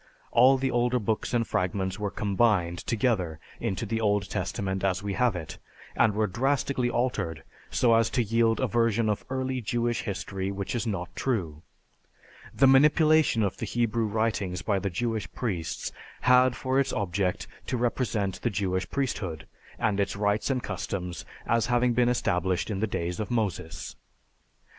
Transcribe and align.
all 0.31 0.57
the 0.57 0.71
older 0.71 0.97
books 0.97 1.31
and 1.31 1.45
fragments 1.45 1.99
were 1.99 2.09
combined 2.09 2.79
together 2.79 3.37
into 3.59 3.85
the 3.85 4.01
Old 4.01 4.27
Testament 4.27 4.83
as 4.83 5.03
we 5.03 5.13
have 5.13 5.35
it, 5.35 5.59
and 5.95 6.15
were 6.15 6.25
drastically 6.25 6.89
altered 6.89 7.43
so 7.69 7.93
as 7.93 8.09
to 8.09 8.23
yield 8.23 8.59
a 8.59 8.65
version 8.65 9.09
of 9.09 9.23
early 9.29 9.61
Jewish 9.61 10.01
history 10.01 10.51
which 10.51 10.73
is 10.73 10.87
not 10.87 11.15
true. 11.15 11.61
The 12.51 12.65
manipulation 12.65 13.43
of 13.43 13.57
the 13.57 13.67
Hebrew 13.67 14.05
writings 14.05 14.63
by 14.63 14.79
the 14.79 14.89
Jewish 14.89 15.31
priests 15.33 15.91
had 16.21 16.55
for 16.55 16.79
its 16.79 16.91
object 16.91 17.45
to 17.67 17.77
represent 17.77 18.41
the 18.41 18.49
Jewish 18.49 18.89
priesthood, 18.89 19.45
and 19.77 19.99
its 19.99 20.15
rights 20.15 20.49
and 20.49 20.63
customs, 20.63 21.25
as 21.45 21.67
having 21.67 21.93
been 21.93 22.09
established 22.09 22.71
in 22.71 22.79
the 22.79 22.87
days 22.87 23.19
of 23.19 23.29
Moses. 23.29 23.95